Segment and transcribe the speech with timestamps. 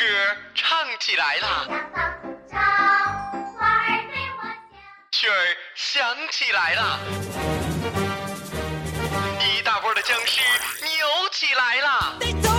[0.00, 0.06] 歌
[0.54, 1.68] 唱起来了，
[5.12, 6.98] 曲儿响起来啦，
[9.40, 10.40] 一大波的僵尸
[10.80, 12.49] 扭起来了。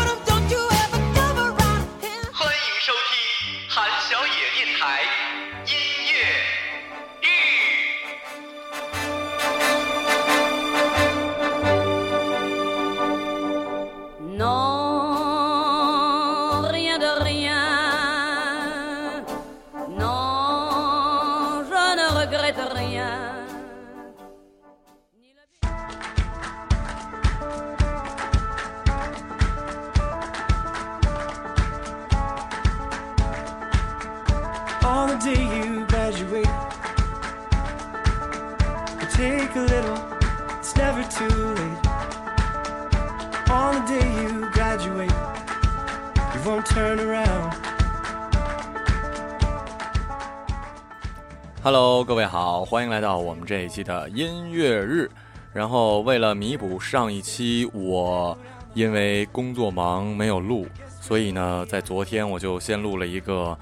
[51.64, 55.10] Hello，各位好，欢迎来到我们这一期的音乐日。
[55.54, 58.38] 然后为了弥补上一期我
[58.74, 60.66] 因为工作忙没有录，
[61.00, 63.56] 所以呢，在昨天我就先录了一个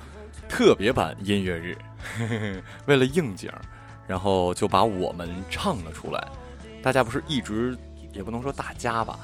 [0.47, 1.77] 特别版音乐日，
[2.85, 3.51] 为了应景，
[4.07, 6.27] 然后就把我们唱了出来。
[6.81, 7.77] 大家不是一直
[8.13, 9.19] 也不能说大家吧，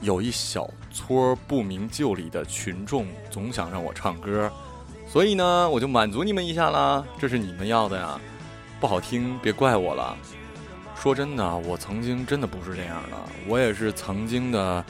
[0.00, 4.50] 有一小撮不明就里的群众总想让我唱歌，
[5.08, 8.20] 所以呢，我就满足你们一下啦，这是你们要的呀。
[8.78, 10.16] 不好听别怪我了。
[10.94, 13.16] 说真的，我曾经真的不是这样的，
[13.46, 14.84] 我也是曾经的，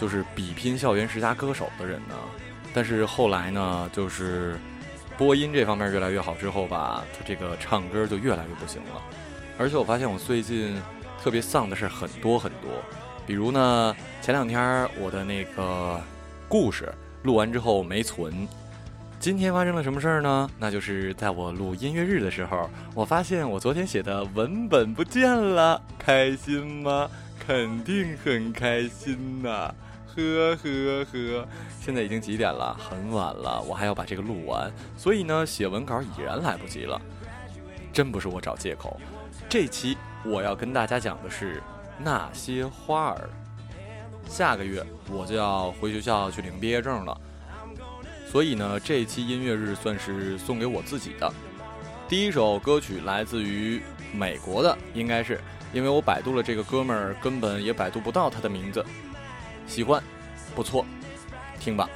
[0.00, 2.14] 就是比拼校园十佳歌手的人呢。
[2.74, 4.58] 但是后来呢，就是
[5.16, 9.02] 播音这方面越来越好之后吧，他这个唱歌就越来越不行了。
[9.58, 10.80] 而且我发现我最近
[11.22, 12.70] 特别丧的事很多很多，
[13.28, 16.00] 比如呢，前两天我的那个
[16.48, 16.90] 故事
[17.24, 18.48] 录完之后没存。
[19.20, 20.48] 今天发生了什么事儿呢？
[20.58, 27.06] 那就是在我录音乐日的时候，我发现我昨天写的文本不见了，开心吗？
[27.38, 29.74] 肯定很开心呐、
[30.16, 31.46] 呵呵呵。
[31.82, 32.74] 现在已经几点了？
[32.78, 36.98] 很晚了，我还要把这个录完，所以呢，写文稿已然来不及了。
[37.92, 38.98] 真不是我找借口。
[39.50, 41.62] 这期我要跟大家讲的是
[41.98, 43.28] 那些花儿。
[44.28, 47.20] 下个月我就要回学校去领毕业证了。
[48.30, 51.32] 所以呢，这期音乐日算是送给我自己的。
[52.08, 53.80] 第一首歌曲来自于
[54.12, 55.40] 美国的，应该是
[55.72, 58.84] 因为我百度了这个哥们儿，根本也百度不到他的名字。
[59.66, 60.02] 喜欢，
[60.54, 60.84] 不错，
[61.58, 61.88] 听吧。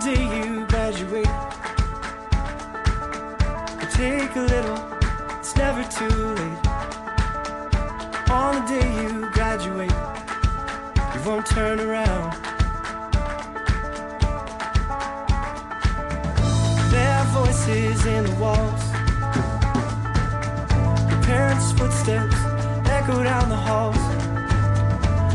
[0.00, 1.26] Day you graduate,
[3.92, 4.78] take a little,
[5.38, 6.66] it's never too late.
[8.30, 9.92] On the day you graduate,
[11.14, 12.32] you won't turn around.
[16.90, 18.84] There are voices in the walls,
[21.10, 22.36] your parents' footsteps
[22.88, 23.96] echo down the halls.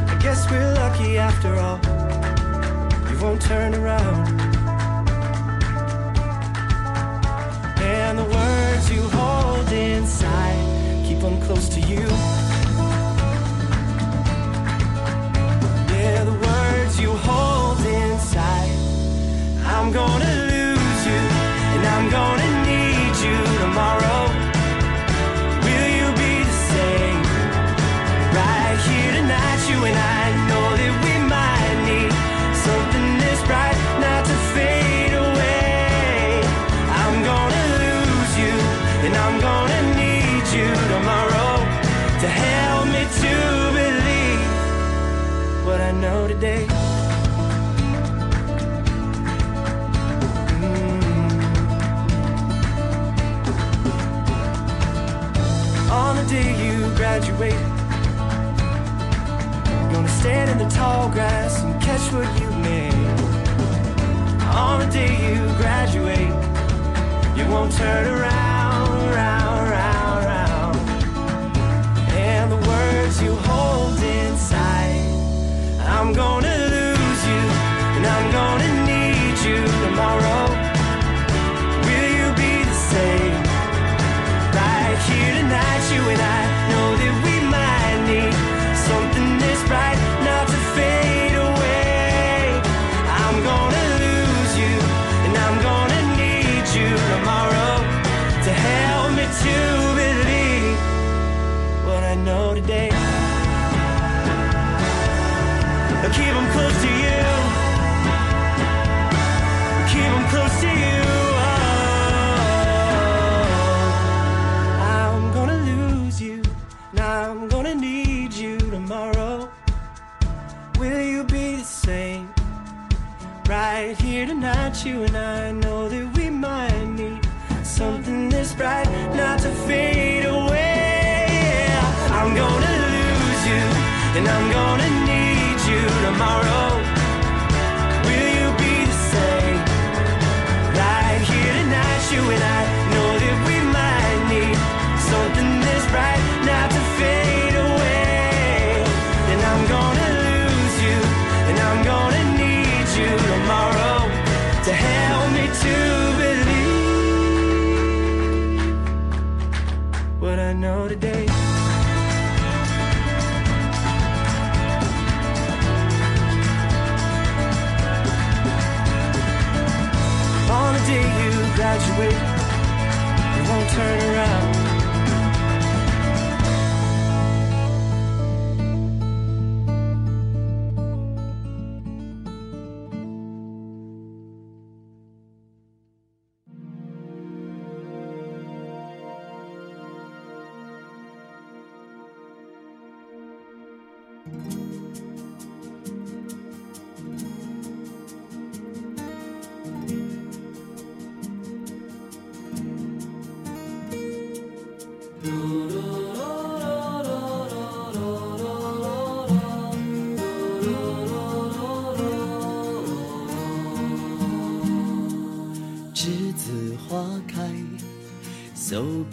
[0.10, 1.80] I guess we're lucky after all
[3.12, 4.45] you won't turn around.
[8.16, 8.45] the world.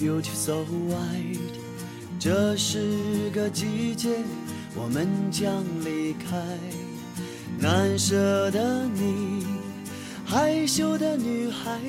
[0.02, 1.38] ，so beautiful so white。
[2.18, 4.16] 这是个季节，
[4.74, 6.58] 我们将离开。
[7.58, 9.46] 难舍的你，
[10.24, 11.80] 害羞的女孩，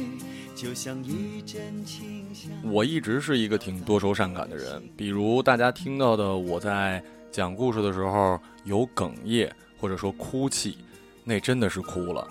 [0.55, 2.51] 就像一阵清香。
[2.63, 10.77] 我一直是一个挺多愁善感的人，比如大家听到的我在讲故事的时候有哽咽或者说哭泣，
[11.23, 12.27] 那真的是哭了。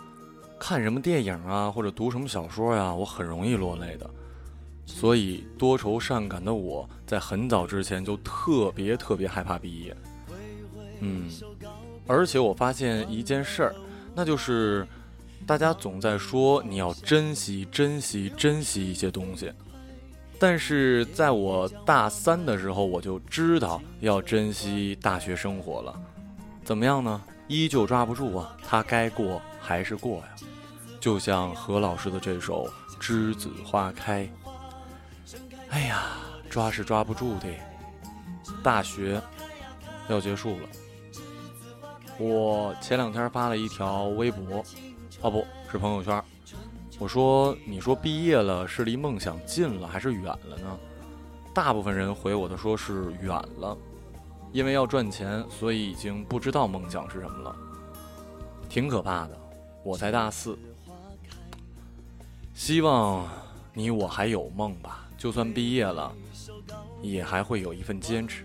[0.61, 4.09] 看什么电影啊，或者读什么小说呀、我很容易落泪的。
[4.95, 9.97] 所以多愁善感的我在很早之前就特别特别害怕毕业。
[11.01, 11.29] 嗯，
[12.07, 13.75] 而且我发现一件事儿，
[14.15, 14.87] 那就是
[15.45, 19.53] 大家总在说你要珍惜、珍惜、珍惜一些东西。
[20.39, 26.01] 但是在我大三的时候，我就知道要珍惜大学生活了。
[26.63, 27.21] 怎么样呢？
[27.49, 30.25] 依旧抓不住啊，它该过还是过呀。
[31.01, 32.69] 就像何老师的这首
[33.03, 34.25] 《栀子花开》，
[35.73, 36.03] 哎呀，
[36.51, 37.49] 抓是抓不住的。
[38.63, 39.21] 大学
[40.09, 40.69] 要结束了，
[42.19, 44.63] 我前两天发了一条微博，
[45.23, 46.23] 哦不是朋友圈，
[46.99, 50.79] 我说：“你说毕业了是离梦想近了还是远了呢？”
[51.55, 53.77] 大部分人回我的说是远了，
[54.53, 57.57] 因为要赚钱，所以已经不知道梦想是什么了，
[58.69, 59.39] 挺可怕的。
[59.83, 60.59] 我才大四，
[62.53, 63.27] 希望
[63.73, 66.13] 你我还有梦吧，就算毕业了，
[67.01, 68.45] 也还会有一份坚持。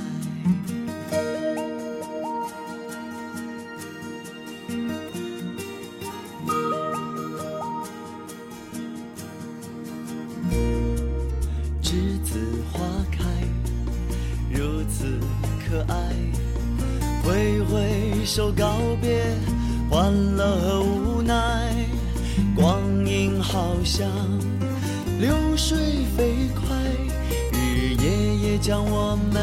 [28.71, 29.33] 让我们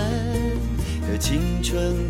[1.07, 2.08] 的青春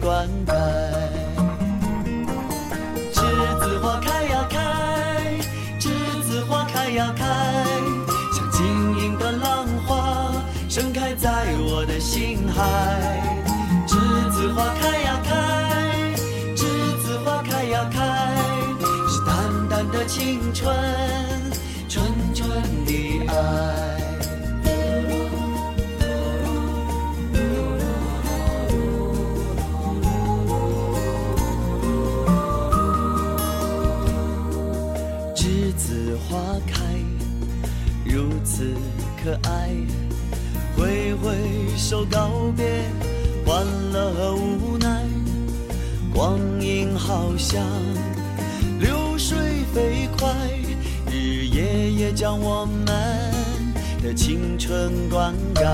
[43.48, 45.06] 欢乐和无奈，
[46.12, 47.64] 光阴好像
[48.78, 49.38] 流水
[49.72, 50.28] 飞快，
[51.10, 52.84] 日日夜夜将我们
[54.02, 55.64] 的青春灌溉。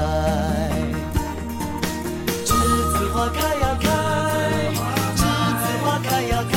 [2.44, 2.54] 栀
[2.92, 3.90] 子花开呀开，
[5.16, 5.24] 栀
[5.58, 6.56] 子花开呀开，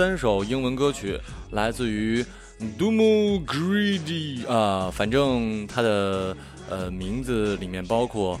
[0.00, 2.24] 三首英文歌曲来自于
[2.78, 6.34] Dumo Greedy 啊、反正它的
[6.70, 8.40] 呃名字里面包括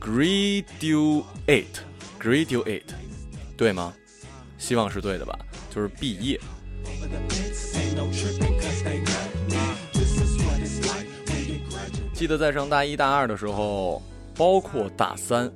[0.00, 2.82] graduate，graduate，
[3.56, 3.92] 对吗？
[4.58, 5.36] 希望是对的吧，
[5.74, 6.38] 就是毕业。
[12.14, 14.00] 记得在上大一、大二的时候，
[14.36, 15.52] 包括大三，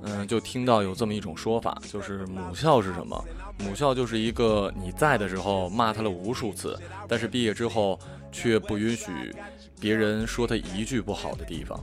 [0.00, 3.22] 嗯，就听到有这么一种说法，就是母校是什么？
[3.58, 7.98] 母校就是一个你在的时候骂他了无数次，但是毕业之后
[8.30, 9.34] 却不允许
[9.80, 11.78] 别人说他一句不好的地方。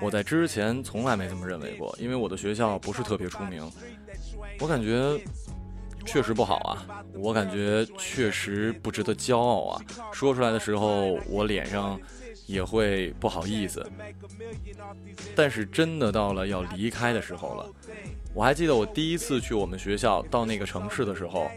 [0.00, 3.70] 我在之前从来没这么认为过，因为我的学校不是特别出名，
[4.60, 5.18] 我感觉
[6.04, 9.80] 确实不好啊，我感觉确实不值得骄傲啊。
[10.12, 11.98] 说出来的时候，我脸上
[12.46, 13.84] 也会不好意思。
[15.34, 17.70] 但是真的到了要离开的时候了，
[18.34, 21.48] 我还记得我第一次去我们学校到那个城市的时候，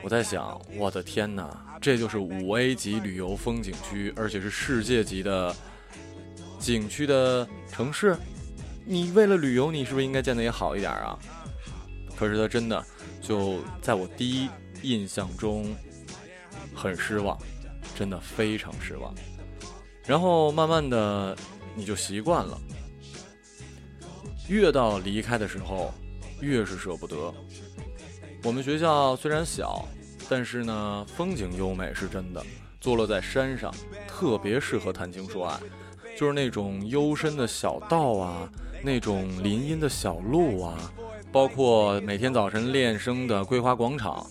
[0.00, 5.54] 我在想，我的天哪，这就是五 A 级旅游风景区，而且是世界级的
[6.60, 8.16] 景区的城市。
[8.84, 11.18] 你为了旅游，你是不是应该建得也好一点啊？
[12.16, 12.84] 可是它真的
[13.20, 14.48] 就在我第一
[14.82, 15.74] 印象中
[16.72, 17.36] 很失望，
[17.96, 19.12] 真的非常失望。
[20.06, 21.36] 然后慢慢的
[21.74, 22.56] 你就习惯了，
[24.48, 25.92] 越到离开的时候，
[26.40, 27.32] 越是舍不得。
[28.42, 29.86] 我们学校虽然小，
[30.28, 32.42] 但是呢风景优美是真的，
[32.80, 33.72] 坐落在山上，
[34.08, 35.60] 特别适合谈情说爱，
[36.16, 38.50] 就是那种幽深的小道啊，
[38.82, 40.92] 那种林荫的小路啊，
[41.30, 44.26] 包括每天早晨练声的桂花广场。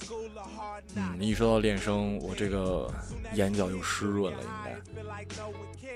[0.96, 2.92] 嗯，一说到练声，我这个
[3.34, 4.80] 眼角又湿润了，应该。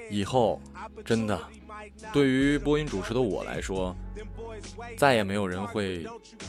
[0.10, 0.62] 以后
[1.04, 1.40] 真的，
[2.12, 3.96] 对于播音主持的我来说，
[4.98, 6.06] 再也没有人会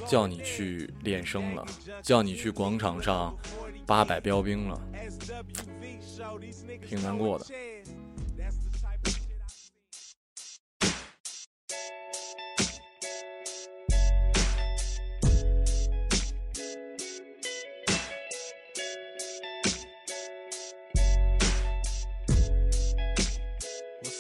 [0.07, 1.65] 叫你去练声了，
[2.03, 3.35] 叫你去广场上
[3.87, 4.81] 八百标兵了，
[6.87, 7.47] 挺难过的。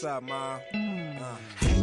[0.04, 0.60] Up, ma.
[0.74, 1.22] Mm.
[1.22, 1.73] Uh.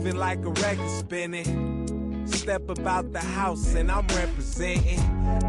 [0.00, 2.26] Moving like a record spinning.
[2.26, 4.98] Step about the house and I'm representing.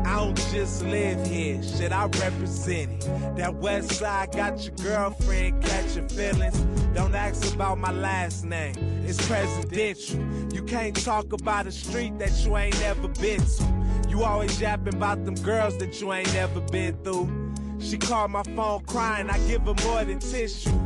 [0.05, 3.37] I don't just live here, shit, I represent it.
[3.37, 6.59] That west side got your girlfriend catching feelings.
[6.93, 10.19] Don't ask about my last name, it's presidential.
[10.53, 14.09] You can't talk about a street that you ain't never been to.
[14.09, 17.53] You always yapping about them girls that you ain't never been through.
[17.79, 20.77] She called my phone crying, I give her more than tissue.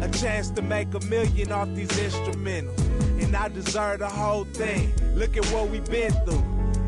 [0.00, 2.89] A chance to make a million off these instrumentals.
[3.30, 4.92] And I deserve the whole thing.
[5.14, 6.42] Look at what we been through.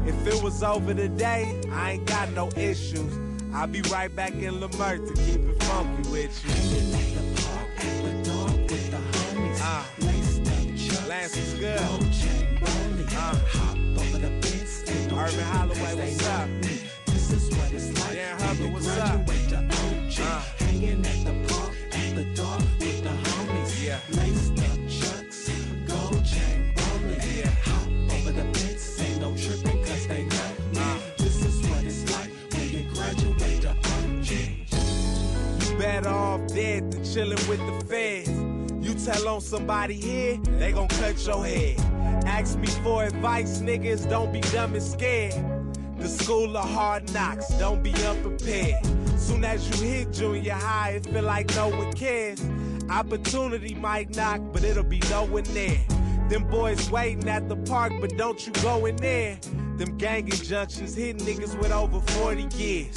[0.05, 3.17] If it was over today, I ain't got no issues.
[3.55, 6.51] I'll be right back in Lamert to keep it funky with you.
[9.63, 9.85] Uh,
[11.07, 11.79] Lance is good.
[11.79, 11.93] Uh,
[15.17, 16.49] Urban Holloway, what's up?
[18.13, 18.42] Dan Hubbard, what's
[37.13, 38.31] chillin' with the feds.
[38.81, 41.79] You tell on somebody here, they gon' cut your head.
[42.25, 45.35] Ask me for advice, niggas, don't be dumb and scared.
[45.99, 48.83] The school of hard knocks, don't be unprepared.
[49.19, 52.43] Soon as you hit junior high, it feel like no one cares.
[52.89, 55.85] Opportunity might knock, but it'll be no one there.
[56.31, 59.39] Them boys waiting at the park, but don't you go in there.
[59.77, 62.97] Them gang injunctions hit niggas with over 40 years.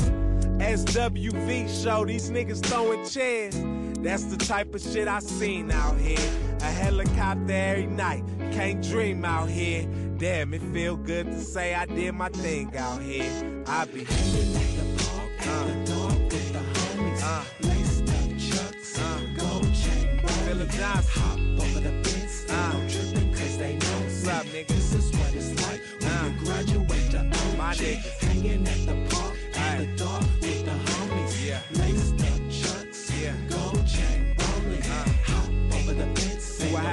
[0.59, 3.55] SWV show, these niggas throwing chairs.
[3.99, 6.19] That's the type of shit I seen out here.
[6.61, 9.87] A helicopter every night, can't dream out here.
[10.17, 13.63] Damn, it feel good to say I did my thing out here.
[13.67, 17.21] I be Hanging at the park at the dark with the homies.
[17.23, 17.43] Uh.
[17.67, 19.19] Laced up chucks, Uh.
[19.37, 20.21] gold chain.
[20.45, 21.21] Philip Johnson.
[21.21, 22.71] Hop over the fence, Uh.
[22.73, 24.67] no tripping cause they know What's up, nigga?
[24.67, 26.29] This is what it's like when Uh.
[26.29, 27.57] you graduate to OG.
[27.57, 28.23] My niggas.
[28.23, 29.35] Hanging at the park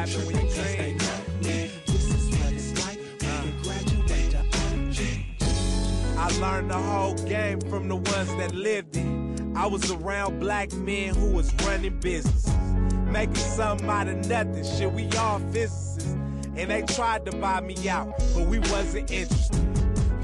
[0.09, 0.19] you
[3.62, 4.99] graduate to OG.
[6.19, 9.07] I learned the whole game from the ones that lived it.
[9.55, 12.53] I was around black men who was running businesses,
[13.07, 14.65] making something out of nothing.
[14.65, 16.11] Shit, we all physicists,
[16.57, 19.61] and they tried to buy me out, but we wasn't interested.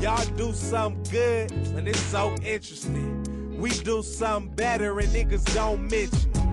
[0.01, 3.57] Y'all do something good, and it's so interesting.
[3.57, 6.48] We do something better, and niggas don't mention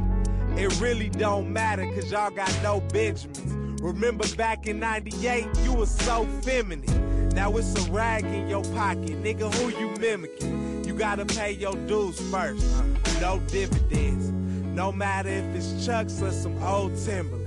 [0.57, 0.79] it.
[0.79, 3.81] Really don't matter, cause y'all got no Benjamins.
[3.81, 7.29] Remember back in 98, you was so feminine.
[7.29, 10.83] Now it's a rag in your pocket, nigga, who you mimicking?
[10.85, 12.65] You gotta pay your dues first,
[13.19, 14.31] no dividends.
[14.75, 17.44] No matter if it's Chucks or some old Timberlands.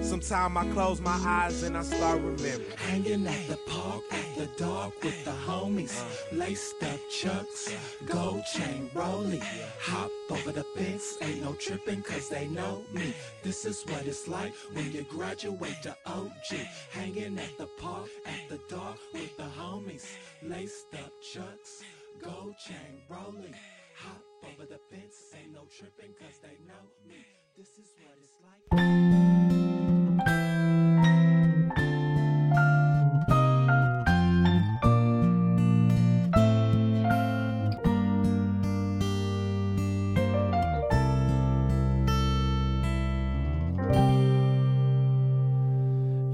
[0.00, 2.70] Sometime I close my eyes and I start remembering.
[2.76, 6.02] Hanging at the park at the dark with the homies.
[6.32, 7.72] Laced up chucks,
[8.06, 9.42] gold chain rolling.
[9.80, 13.12] Hop over the fence, ain't no tripping cause they know me.
[13.42, 16.58] This is what it's like when you graduate to OG.
[16.90, 20.06] Hanging at the park at the dark with the homies.
[20.42, 21.82] Laced up chucks,
[22.22, 23.54] gold chain rolling.
[23.96, 27.37] Hop over the fence, ain't no tripping cause they know me.
[27.58, 28.62] This is what it's like.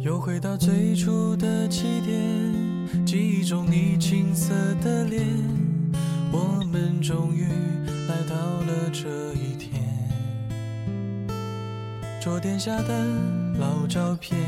[0.02, 5.26] 又回到最初的起点，记忆中你青涩的脸，
[6.30, 7.46] 我们终于
[8.08, 9.73] 来到了这一天。
[12.24, 13.06] 桌垫下的
[13.58, 14.40] 老照片，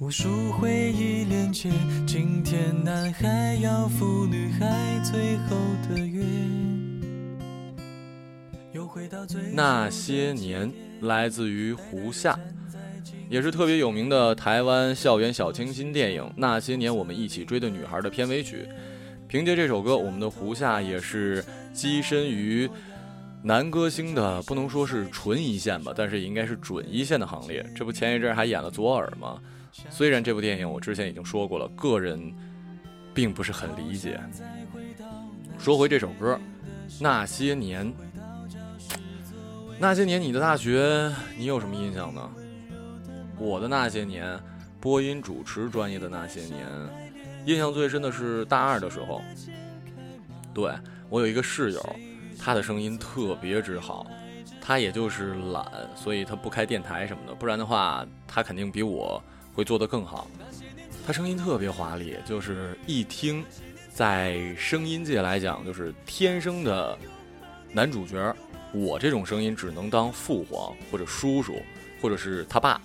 [0.00, 1.70] 无数回忆连接。
[2.04, 5.56] 今天男孩要赴女孩最后
[5.88, 6.20] 的约。
[8.72, 10.68] 又回到最那些年
[11.02, 12.36] 来自于胡夏，
[13.30, 18.66] 也是特别有名的台湾校园小清新电影《那些年我们一起追的女孩》的片尾曲。
[19.28, 21.40] 凭借这首歌，我们的胡夏也是
[21.72, 22.68] 跻身于
[23.42, 27.64] 男歌星的不能说是纯一线吧，但是应该是准一线的行列。
[27.74, 29.40] 这不前一阵还演了左耳吗？
[29.90, 32.34] 虽然这部电影我之前已经说过了，个人
[33.14, 34.20] 并不是很理解。
[35.58, 36.34] 说回这首歌，
[37.00, 37.86] 《那些年》。
[39.78, 42.28] 那些年，你的大学你有什么印象呢？
[43.38, 44.36] 我的那些年，
[44.80, 46.66] 播音主持专业的那些年，
[47.46, 49.22] 印象最深的是大二的时候。
[50.52, 50.72] 对
[51.08, 51.96] 我有一个室友，
[52.38, 54.06] 他的声音特别之好，
[54.60, 59.22] 他也就是懒，所以他不开电台什么的，不然的话，他肯定比我
[59.52, 60.30] 会做得更好。
[61.06, 63.44] 他声音特别华丽，就是一听，
[63.92, 66.96] 在声音界来讲，就是天生的
[67.72, 68.34] 男主角。
[68.70, 71.62] 我这种声音只能当父皇或者叔叔，
[72.02, 72.78] 或者是他爸，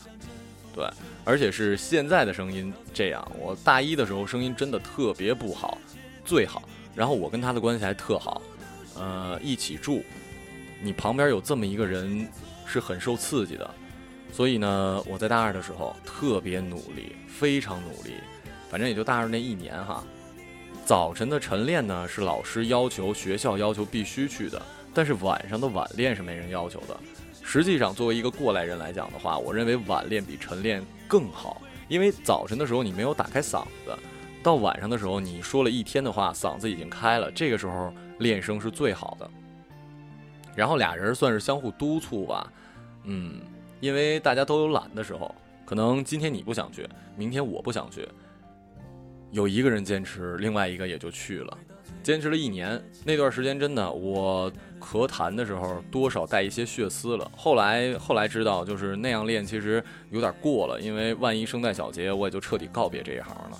[0.73, 0.89] 对，
[1.25, 3.29] 而且是现在的声音这样。
[3.37, 5.77] 我大一的时候声音真的特别不好，
[6.23, 6.63] 最好。
[6.95, 8.41] 然后我跟他的关系还特好，
[8.95, 10.03] 呃，一起住，
[10.81, 12.27] 你旁边有这么一个人
[12.65, 13.69] 是很受刺激的。
[14.31, 18.15] 所以呢，我在大二的时候特别努力，非常努力，
[18.69, 20.03] 反正也就大二那一年哈。
[20.85, 24.61] 早晨的晨练呢是老师要求、学校要求必须去的。
[24.93, 26.99] 但是晚上的晚练是没人要求的。
[27.41, 33.97] 实际上，作为一个过来人来讲的话，我认为晚练比晨练更好，因为早晨的时候你没有打开嗓子，
[34.43, 39.29] 到晚上的时候你说了一天的话，嗓子已经开了，这个时候练声是最好的。
[40.53, 42.51] 然后俩人算是相互督促吧，
[43.05, 43.39] 嗯，
[43.79, 45.33] 因为大家都有懒的时候，
[45.65, 48.07] 可能今天你不想去，明天我不想去，
[49.31, 51.57] 有一个人坚持，另外一个也就去了。
[52.03, 57.31] 坚持了一年，那段时间真的，我咳痰的时候多少带一些血丝了。
[57.35, 63.57] 后来后来知道，就是那样练其实有点过了，因为万一声带小结，我也就彻底告别这一行了。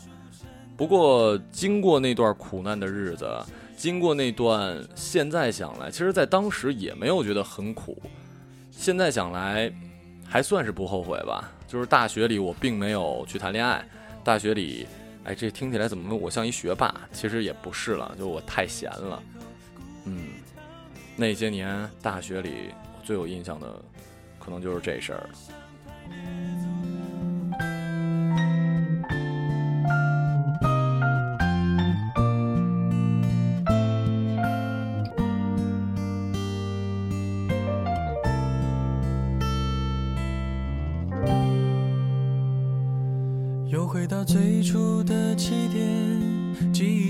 [0.76, 3.28] 不过经过那段苦难的日子，
[3.78, 8.02] 经过那段，现在想来，其实在当时也没有觉得很苦。
[8.72, 9.72] 现在想来，
[10.28, 11.52] 还算是不后悔吧。
[11.68, 13.84] 就是大学里我并没有去谈恋爱，
[14.24, 14.88] 大学里。
[15.26, 16.94] 哎，这听起来怎么我像一学霸？
[17.14, 19.24] 其实也不是了，就我太闲了。
[20.06, 20.32] 嗯，
[21.16, 22.72] 那些年大学里
[23.04, 23.74] 最有印象的，
[24.38, 25.30] 可能就是这事儿。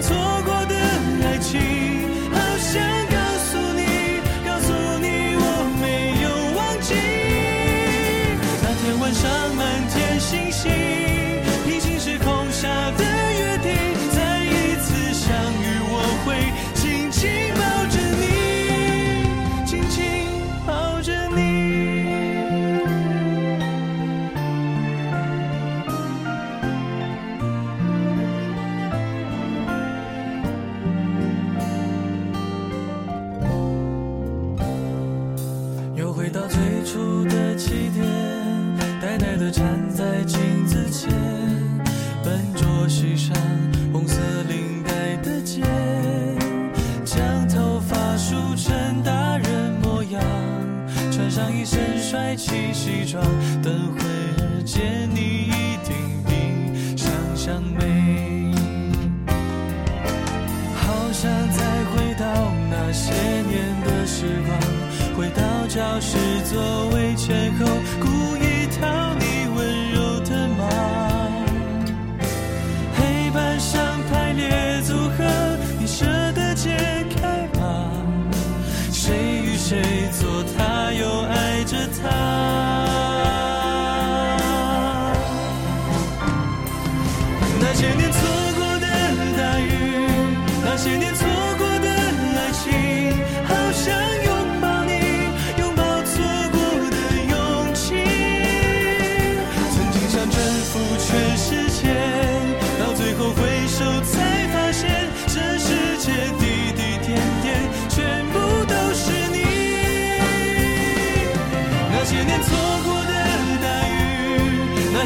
[0.00, 0.39] 错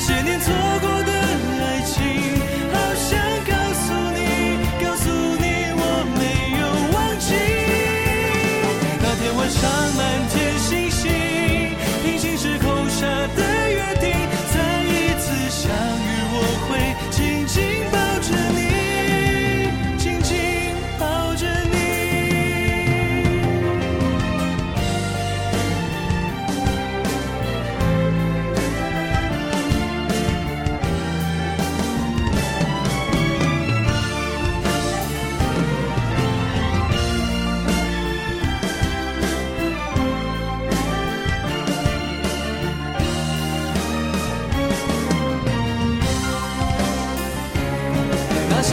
[0.07, 0.84] 些年错过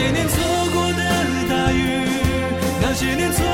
[0.02, 0.36] 些年错
[0.74, 1.04] 过的
[1.48, 2.08] 大雨，
[2.82, 3.46] 那些年错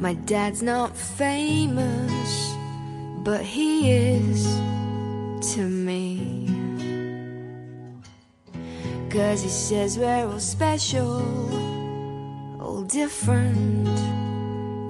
[0.00, 2.54] My dad's not famous,
[3.24, 4.46] but he is
[5.54, 6.48] to me.
[9.08, 11.22] Cause he says we're all special,
[12.60, 13.88] all different,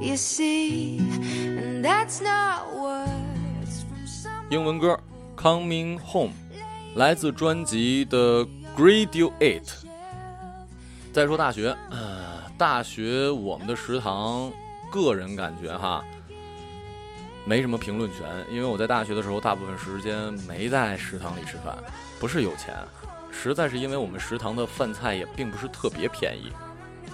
[0.01, 0.99] you see.
[0.99, 4.47] And that's not words from some.
[4.51, 4.99] 英文歌《
[5.41, 6.31] Coming Home》
[6.97, 8.45] 来自专辑的《
[8.77, 9.31] Graduate》。
[11.13, 14.51] 再说大学，呃，大学我们的食堂，
[14.92, 16.04] 个人感觉哈，
[17.46, 21.76] 没什么评论权，因为我在大学的时候，大部分时间没在食堂里吃饭，
[22.20, 22.76] 不是有钱，
[23.32, 26.52] 实在是因为我们食堂的饭菜也并不是特别便宜，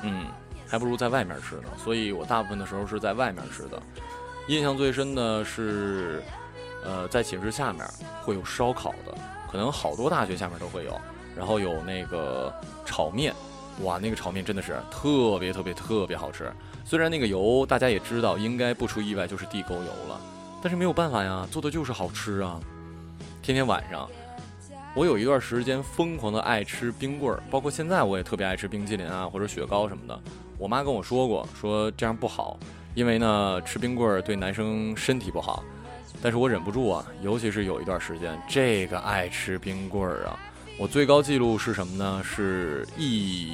[0.01, 0.25] 嗯，
[0.67, 3.81] 还不如在外面吃呢，所以我大部分的时候是在外面吃的。
[4.47, 6.23] 印象最深的是，
[6.83, 7.85] 呃，在寝室下面
[8.23, 9.15] 会有烧烤的，
[9.51, 10.99] 可能好多大学下面都会有，
[11.35, 12.51] 然后有那个
[12.85, 13.33] 炒面，
[13.83, 16.51] 哇，那个炒面真的是特别特别特别好吃。
[16.89, 20.21] 虽然那个油大家也知道，应该不出意外就是地沟油了，
[20.61, 22.61] 但是没有办法呀，做的就是好吃啊。
[23.43, 24.09] 天天晚上，
[24.95, 30.17] 我有一段时间疯狂的爱吃冰棍儿，包括现在我也特别爱吃冰淇淋啊或者雪糕什么的。
[30.57, 32.57] 我妈跟我说过，说这样不好，
[32.95, 35.65] 因为呢吃冰棍儿对男生身体不好。
[36.21, 40.39] 但是我忍不住啊，尤其是有一段时间，这个爱吃冰棍儿啊，
[40.79, 42.23] 我最高记录是什么呢？
[42.23, 43.51] 是一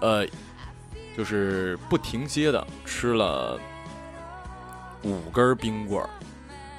[0.00, 0.26] 呃，
[1.16, 3.58] 就是不停歇的吃了
[5.02, 6.08] 五根冰棍儿。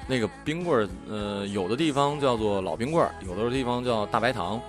[0.06, 4.60] 那个冰棍儿，呃，有的地方叫做老冰棍儿，有的地方叫大白糖。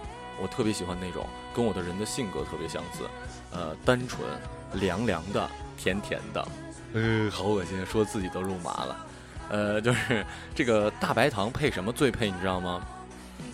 [0.42, 3.04] 我特别喜欢那种，跟我的人的性格特别相似，
[3.52, 4.28] 呃，单纯、
[4.74, 6.48] 凉凉的、甜甜的，
[6.94, 9.06] 呃，好恶心，说自己都肉麻了。
[9.50, 12.82] 呃，就是这个大白糖配什么最配，你知道吗？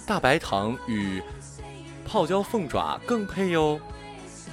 [0.07, 1.21] 大白糖与
[2.07, 3.79] 泡椒凤爪更配哟，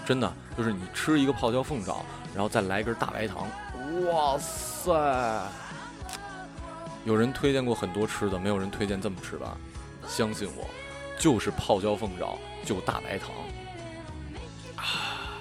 [0.05, 3.47] 真的，就是你吃一个泡椒凤爪，然后再来一根大白糖，
[4.05, 4.91] 哇塞！
[7.05, 9.47] 有人推荐过很多吃的，没有人推荐这么吃的，
[10.09, 10.67] 相信我，
[11.17, 13.31] 就是泡椒凤爪，就大白糖，
[14.75, 15.39] 啊，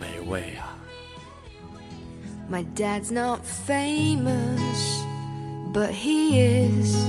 [0.00, 0.66] 美味呀、
[2.50, 5.04] My dad's not famous,
[5.72, 7.08] but he is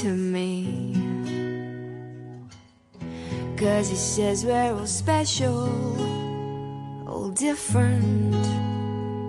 [0.00, 0.94] to me.
[3.58, 5.68] Cause he says we're all special,
[7.34, 8.34] different,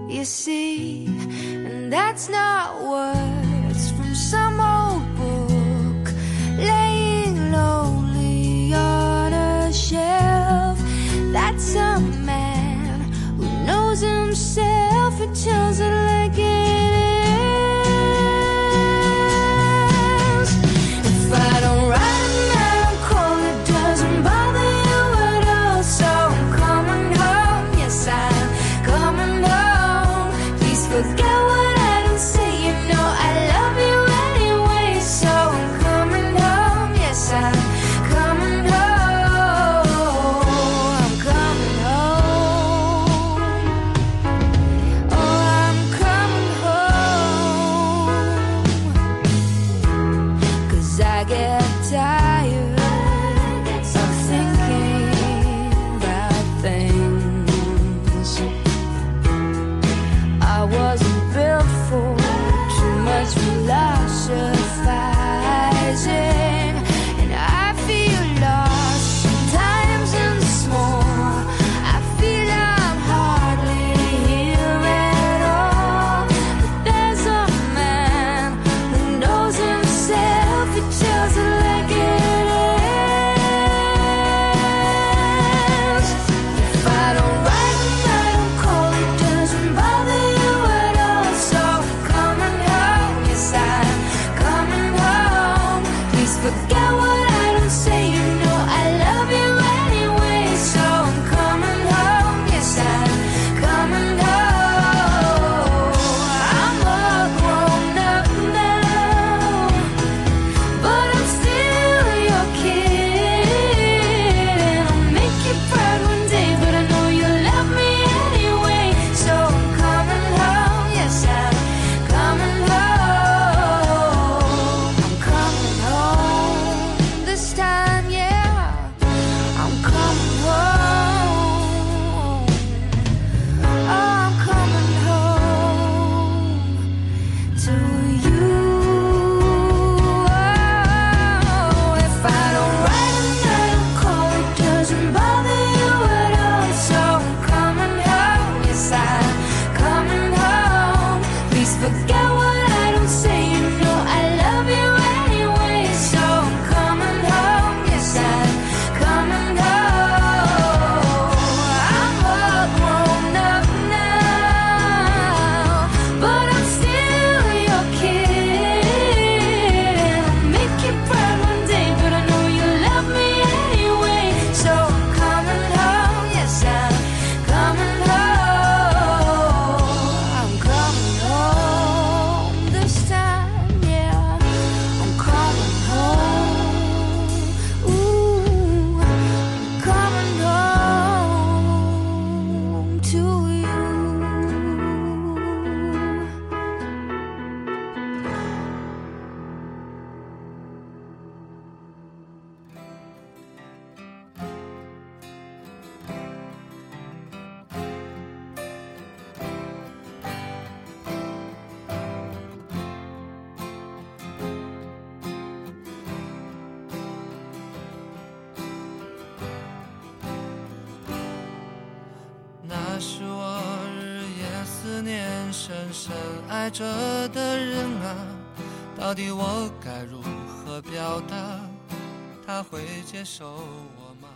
[0.10, 1.06] you see.
[1.06, 6.14] And that's not words from some old book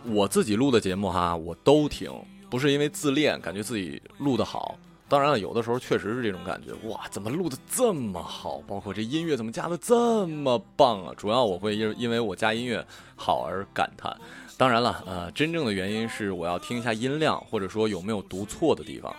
[0.06, 0.28] 我？
[0.28, 2.10] 自己录的节目哈，我都听，
[2.50, 4.76] 不是因为自恋，感觉自己录得好。
[5.08, 8.60] 当然了，有的时候确实是这种感觉，哇，怎么录的这么好？
[8.66, 11.12] 包括这音乐怎么加的这么棒啊？
[11.16, 12.84] 主要我会因因为我加音乐
[13.14, 14.16] 好而感叹。
[14.56, 19.14] 当然了，呃，真正的原因是我要听一下音量，或者说有没有读错的地方。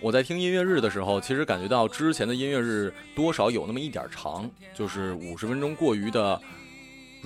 [0.00, 6.40] 我在听音乐日的时候，其实感觉到之前的音乐日多少有那么一点长，就是五十分钟过于的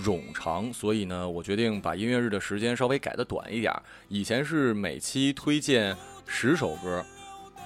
[0.03, 3.73] 冗长，所以呢，我决定把音乐日的时间稍微改的短一点。
[4.09, 7.05] 以前是每期推荐十首歌，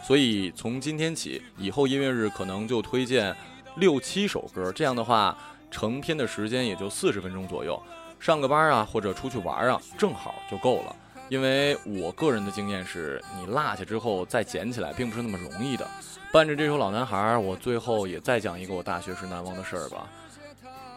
[0.03, 3.35] 所以从今天起，以后音乐日可能就推荐
[3.77, 4.71] 六七首歌。
[4.73, 5.37] 这样的话，
[5.71, 7.81] 成篇的时间也就四十分钟左右。
[8.19, 10.95] 上个班啊，或者出去玩啊，正好就够了。
[11.29, 15.89] 因为我个人的经验是，你落下之后再捡起来，并不是那么容易的。
[16.33, 20.07] 伴着这首《老男孩》，我最后也再讲一个我大学时难忘的事儿吧。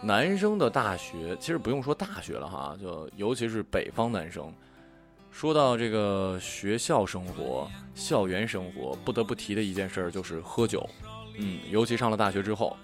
[0.03, 4.53] 男生的大学其实不用说大学了哈，就尤其是北方男生，
[5.31, 10.87] 说到这个学校生活、校园生活，不得不提的一件事儿就是喝酒。
[11.37, 12.75] 嗯，尤其上了大学之后，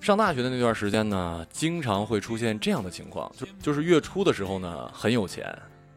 [0.00, 5.44] 上大学的那段时间呢，经常会出现这样的情况，就就是月初的时候呢，很有钱，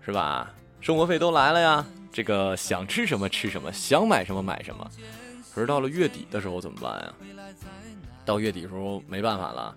[0.04, 0.52] 是吧？
[0.82, 4.90] 生活费都来了呀，这个想吃什么吃什么，想买什么买什么。
[5.54, 7.14] 可是到了月底的时候怎么办呀？
[8.26, 9.76] 到月底的时候没办法了，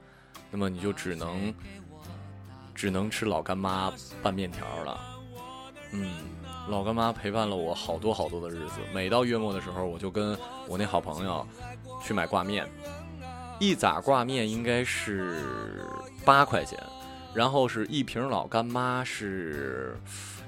[0.55, 1.53] 那么你就只能
[2.77, 3.93] 只能吃老干妈
[4.23, 5.01] 拌面条了。
[5.91, 6.15] 嗯，
[6.69, 8.75] 老干妈陪伴了我好多好多的日子。
[8.95, 10.39] 每到月末的时候，我就跟
[10.69, 11.45] 我那好朋友
[12.01, 12.69] 去买挂面，
[13.59, 15.85] 一扎挂面应该是
[16.25, 16.81] 八块钱，
[17.35, 19.97] 然后是一瓶老干妈是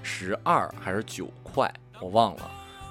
[0.05, 1.69] 十二还是九块，
[2.01, 2.49] 我忘了。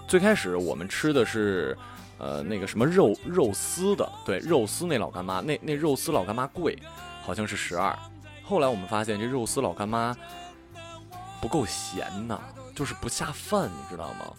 [0.07, 1.77] 最开始我们吃的是。
[2.17, 6.79] 呃，那个什么肉肉丝的，对，肉丝那老干妈，那那肉丝老干妈贵，
[7.21, 7.93] 好像是十二。
[8.41, 10.15] 后来我们发现这肉丝老干妈
[11.41, 12.39] 不够咸呐，
[12.73, 14.31] 就是不下饭，你知道吗？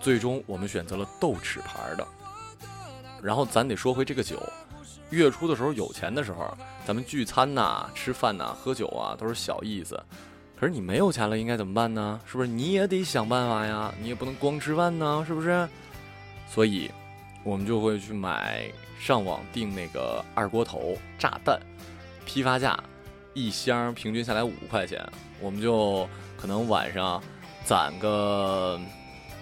[0.00, 2.08] 最终我们选择了豆豉牌的。
[3.22, 4.42] 然后咱得说回这个酒，
[5.10, 6.56] 月初的时候有钱的时候，
[6.86, 10.02] 咱们聚餐呐、吃饭呐、喝酒啊都是小意思。
[10.58, 12.18] 可是你没有钱了，应该怎么办呢？
[12.24, 13.92] 是不是你也得想办法呀？
[14.00, 15.68] 你也不能光吃饭呢，是不是？
[16.48, 16.90] 所以，
[17.42, 21.60] 我们就会去买，上网订那个二锅头炸弹，
[22.24, 22.82] 批发价
[23.34, 25.04] 一箱平均下来五块钱，
[25.40, 26.08] 我们就
[26.40, 27.22] 可能晚上
[27.62, 28.80] 攒个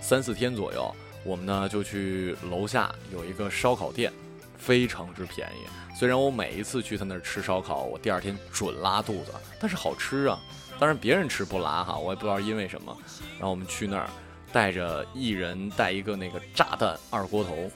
[0.01, 0.93] 三四天左右，
[1.25, 4.13] 我们呢就去楼下有一个烧烤店，
[4.59, 5.97] 非常之便宜。
[5.97, 10.41] 虽然我每一次去他那儿吃烧烤，我第二天准拉肚子，但是好吃啊。
[10.79, 12.97] 当然别人吃不辣哈，我也不知道因为什么。
[13.33, 14.09] 然后我们去那儿。
[14.53, 17.69] 带着一人带一个那个炸弹二锅头，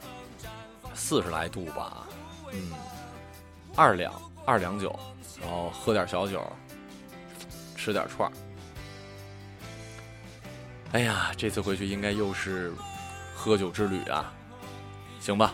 [0.95, 2.07] 四十来度吧，
[2.53, 2.71] 嗯，
[3.75, 4.13] 二两
[4.47, 4.97] 二两酒，
[5.41, 6.41] 然后喝点小酒，
[7.75, 8.33] 吃点串儿。
[10.93, 12.73] 哎呀，这次回去应该又是
[13.35, 14.33] 喝酒之旅啊！
[15.19, 15.53] 行吧，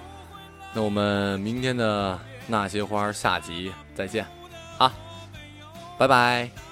[0.74, 4.26] 那我们明天的那些花下集再见，
[4.76, 4.92] 啊，
[5.98, 6.63] 拜拜。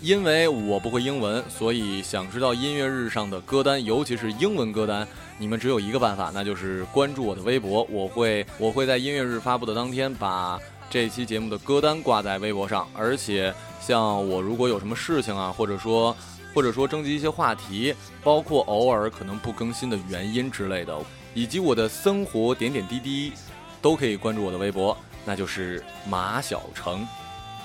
[0.00, 5.06] 因为我不会英文，所以想知道音乐日上的歌单，尤其是英文歌单，
[5.38, 7.82] 你们只有一个办法，那就是关注我的微博。
[7.90, 12.86] 我会我会在音乐日发布的当天把这期节目的歌单挂在微博上。
[12.94, 16.14] 而且，像我如果有什么事情啊，或者说
[16.54, 20.94] 或者说征集一些话题，包括偶尔可能不更新的原因之类的，
[21.34, 23.32] 以及我的生活点点滴滴，
[23.80, 27.06] 都可以关注我的微博，那就是马小成。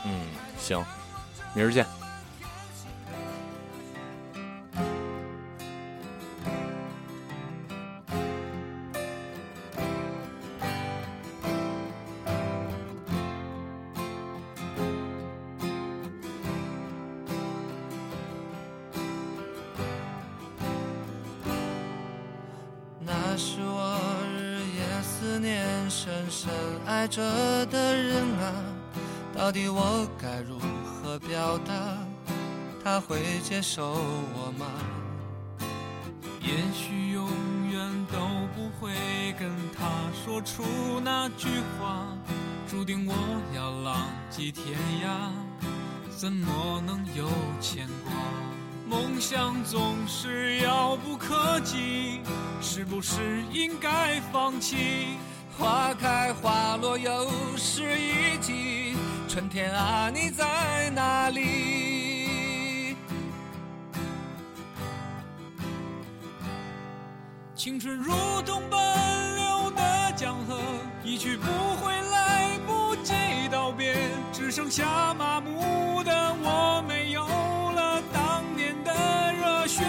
[0.05, 0.27] 嗯，
[0.57, 0.83] 行，
[1.53, 1.85] 明儿见。
[42.81, 43.13] 注定我
[43.55, 44.75] 要浪迹天
[45.05, 45.29] 涯，
[46.17, 47.29] 怎么能有
[47.59, 48.11] 牵挂？
[48.89, 52.21] 梦想总是遥不可及，
[52.59, 55.09] 是不是应该放弃？
[55.55, 62.95] 花开花落又是一季，春天啊，你在哪里？
[67.55, 68.11] 青春如
[68.43, 70.59] 同奔流的江河，
[71.03, 72.10] 一去不回，来，
[74.51, 78.91] 剩下麻木的我，没有了当年的
[79.31, 79.81] 热血。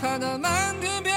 [0.00, 1.12] 看那满天飘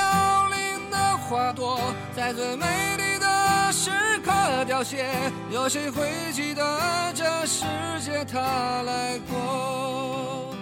[0.49, 1.79] 零的花朵，
[2.13, 2.65] 在最美
[2.97, 3.89] 丽的时
[4.25, 5.05] 刻凋谢，
[5.49, 7.63] 有谁会记得这世
[8.01, 10.53] 界它来过？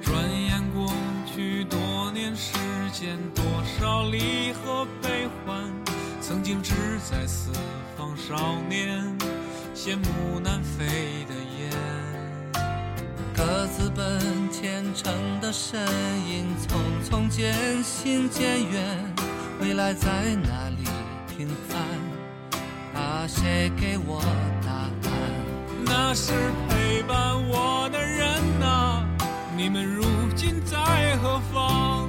[0.00, 0.92] 转眼过
[1.26, 2.56] 去多年时
[2.92, 3.44] 间，多
[3.80, 5.64] 少离合悲欢，
[6.28, 6.74] 曾经志
[7.08, 7.52] 在四
[7.96, 9.00] 方少年，
[9.76, 10.84] 羡慕南飞
[11.28, 11.70] 的雁。
[13.32, 14.20] 各自奔
[14.50, 15.80] 前程的身
[16.28, 17.54] 影，匆匆渐
[17.84, 19.14] 行渐远，
[19.60, 20.88] 未来在哪里
[21.28, 23.00] 平凡？
[23.00, 24.20] 啊，谁给我
[24.64, 25.12] 答案？
[25.84, 26.32] 那是
[26.68, 27.16] 陪伴
[27.48, 29.06] 我的人呐、
[29.56, 30.02] 你们如
[30.34, 32.08] 今在何方？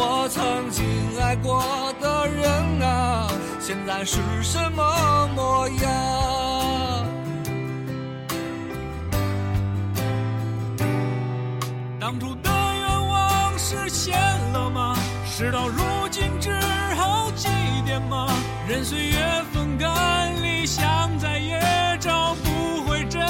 [0.00, 0.84] 我曾经
[1.20, 2.48] 爱过的人
[2.82, 3.28] 啊，
[3.68, 7.06] 现在是什么模样？
[12.00, 14.18] 当初的愿望实现
[14.54, 14.96] 了吗？
[15.26, 16.58] 事到如今只
[16.96, 17.50] 好祭
[17.86, 18.30] 奠吗？
[18.66, 21.60] 任岁月风干，理想再也
[22.00, 23.20] 找不回真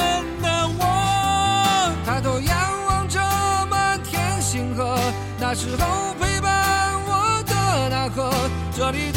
[0.41, 1.93] 的我。
[2.07, 3.21] 抬头仰望着
[3.69, 4.97] 满天星河，
[5.41, 8.31] 那时候陪伴我的那颗，
[8.71, 9.11] 这里